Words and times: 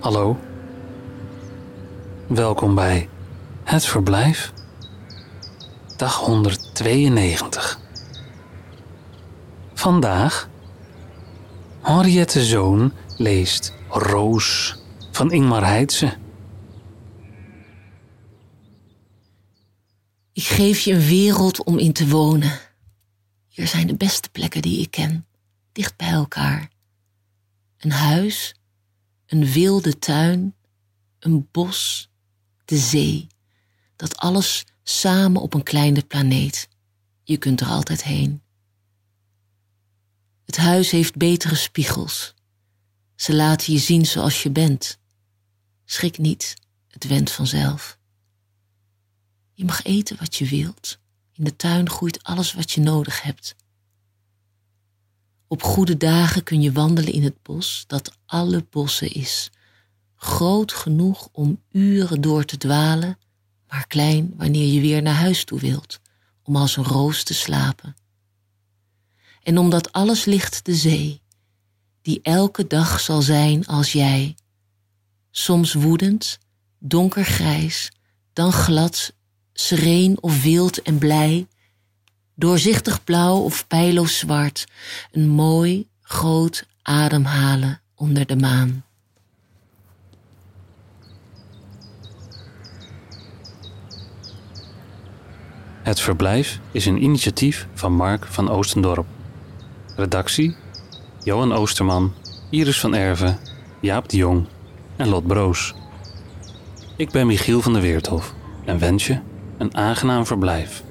Hallo. 0.00 0.38
Welkom 2.26 2.74
bij 2.74 3.08
Het 3.64 3.84
Verblijf. 3.84 4.52
Dag 5.96 6.16
192. 6.16 7.80
Vandaag. 9.74 10.48
Henriette 11.82 12.44
Zoon 12.44 12.92
leest 13.16 13.74
Roos 13.88 14.76
van 15.10 15.32
Ingmar 15.32 15.66
Heitse. 15.66 16.16
Ik 20.32 20.42
geef 20.42 20.80
je 20.80 20.92
een 20.92 21.06
wereld 21.06 21.64
om 21.64 21.78
in 21.78 21.92
te 21.92 22.08
wonen. 22.08 22.60
Hier 23.48 23.66
zijn 23.66 23.86
de 23.86 23.96
beste 23.96 24.28
plekken 24.30 24.62
die 24.62 24.80
ik 24.80 24.90
ken, 24.90 25.26
dicht 25.72 25.96
bij 25.96 26.10
elkaar. 26.10 26.70
Een 27.76 27.92
huis, 27.92 28.54
een 29.26 29.44
wilde 29.44 29.98
tuin, 29.98 30.54
een 31.18 31.48
bos, 31.50 32.10
de 32.64 32.76
zee. 32.76 33.26
Dat 33.96 34.16
alles 34.16 34.64
samen 34.82 35.42
op 35.42 35.54
een 35.54 35.62
kleine 35.62 36.02
planeet. 36.02 36.68
Je 37.22 37.36
kunt 37.36 37.60
er 37.60 37.66
altijd 37.66 38.02
heen. 38.04 38.42
Het 40.44 40.56
huis 40.56 40.90
heeft 40.90 41.16
betere 41.16 41.54
spiegels. 41.54 42.34
Ze 43.14 43.34
laten 43.34 43.72
je 43.72 43.78
zien 43.78 44.06
zoals 44.06 44.42
je 44.42 44.50
bent. 44.50 44.98
Schrik 45.84 46.18
niet, 46.18 46.54
het 46.88 47.06
wendt 47.06 47.30
vanzelf. 47.30 47.98
Je 49.54 49.64
mag 49.64 49.82
eten 49.82 50.16
wat 50.18 50.36
je 50.36 50.46
wilt. 50.46 50.98
In 51.32 51.44
de 51.44 51.56
tuin 51.56 51.90
groeit 51.90 52.22
alles 52.22 52.52
wat 52.52 52.72
je 52.72 52.80
nodig 52.80 53.22
hebt. 53.22 53.54
Op 55.52 55.62
goede 55.62 55.96
dagen 55.96 56.42
kun 56.42 56.62
je 56.62 56.72
wandelen 56.72 57.12
in 57.12 57.22
het 57.22 57.42
bos 57.42 57.84
dat 57.86 58.16
alle 58.26 58.66
bossen 58.70 59.12
is. 59.12 59.50
Groot 60.16 60.72
genoeg 60.72 61.28
om 61.32 61.62
uren 61.70 62.20
door 62.20 62.44
te 62.44 62.56
dwalen, 62.56 63.18
maar 63.68 63.86
klein 63.86 64.34
wanneer 64.36 64.72
je 64.72 64.80
weer 64.80 65.02
naar 65.02 65.14
huis 65.14 65.44
toe 65.44 65.60
wilt, 65.60 66.00
om 66.42 66.56
als 66.56 66.76
een 66.76 66.84
roos 66.84 67.22
te 67.22 67.34
slapen. 67.34 67.96
En 69.42 69.58
omdat 69.58 69.92
alles 69.92 70.24
ligt 70.24 70.64
de 70.64 70.74
zee, 70.74 71.20
die 72.02 72.20
elke 72.22 72.66
dag 72.66 73.00
zal 73.00 73.22
zijn 73.22 73.66
als 73.66 73.92
jij, 73.92 74.34
soms 75.30 75.72
woedend, 75.72 76.38
donkergrijs, 76.78 77.92
dan 78.32 78.52
glad, 78.52 79.12
sereen 79.52 80.22
of 80.22 80.42
wild 80.42 80.82
en 80.82 80.98
blij, 80.98 81.46
doorzichtig 82.40 83.04
blauw 83.04 83.36
of 83.36 83.66
pijloos 83.66 84.18
zwart, 84.18 84.66
een 85.12 85.28
mooi, 85.28 85.88
groot 86.02 86.66
ademhalen 86.82 87.80
onder 87.94 88.26
de 88.26 88.36
maan. 88.36 88.84
Het 95.82 96.00
Verblijf 96.00 96.60
is 96.72 96.86
een 96.86 97.02
initiatief 97.02 97.66
van 97.74 97.92
Mark 97.92 98.26
van 98.26 98.50
Oostendorp. 98.50 99.06
Redactie: 99.96 100.56
Johan 101.22 101.52
Oosterman, 101.52 102.14
Iris 102.50 102.80
van 102.80 102.94
Erven, 102.94 103.38
Jaap 103.80 104.08
de 104.08 104.16
Jong 104.16 104.46
en 104.96 105.08
Lot 105.08 105.26
Broos. 105.26 105.74
Ik 106.96 107.10
ben 107.10 107.26
Michiel 107.26 107.60
van 107.60 107.72
der 107.72 107.82
Weerthof 107.82 108.34
en 108.64 108.78
wens 108.78 109.06
je 109.06 109.18
een 109.58 109.76
aangenaam 109.76 110.26
verblijf. 110.26 110.82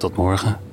Tot 0.00 0.16
morgen. 0.16 0.69